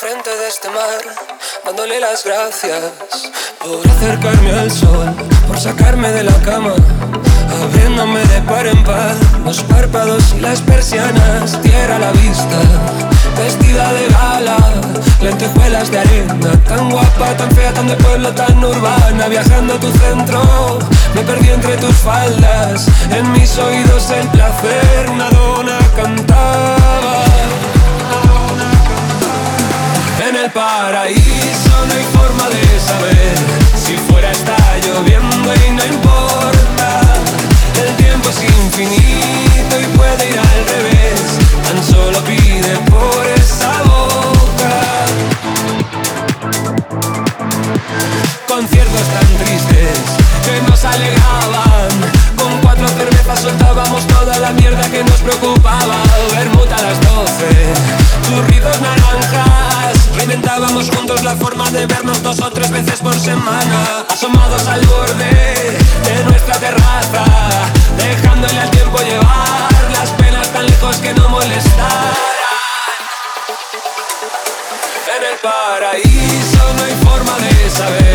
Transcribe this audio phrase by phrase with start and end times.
[0.00, 1.00] frente de este mar,
[1.64, 2.92] dándole las gracias
[3.58, 5.14] por acercarme al sol,
[5.46, 6.74] por sacarme de la cama,
[7.62, 9.14] abriéndome de par en par
[9.44, 12.58] los párpados y las persianas, tierra a la vista,
[13.36, 14.56] vestida de gala,
[15.20, 19.90] lentejuelas de arena, tan guapa, tan fea, tan de pueblo, tan urbana, viajando a tu
[19.92, 20.78] centro,
[21.14, 24.30] me perdí entre tus faldas, en mis oídos el
[30.44, 33.34] el paraíso no hay forma de saber.
[33.74, 37.00] Si fuera está lloviendo y no importa
[37.82, 41.20] El tiempo es infinito y puede ir al revés.
[41.64, 44.74] Tan solo pide por esa boca.
[48.48, 49.98] Conciertos tan tristes
[50.44, 50.80] que nos
[52.62, 55.96] cuatro cervezas soltábamos toda la mierda que nos preocupaba.
[56.34, 57.72] Bermuda a las doce,
[58.26, 59.99] churritos naranjas
[61.20, 64.06] Juntos la forma de vernos dos o tres veces por semana.
[64.08, 67.24] Asomados al borde de nuestra terraza
[67.96, 72.14] Dejándole al tiempo llevar las penas tan lejos que no molestaran.
[75.16, 78.09] En el paraíso no hay forma de saber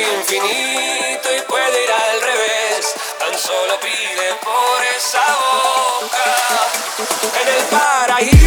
[0.00, 2.94] infinito y puede ir al revés.
[3.18, 5.24] Tan solo pide por esa
[6.00, 6.36] boca
[7.40, 8.45] en el paraíso.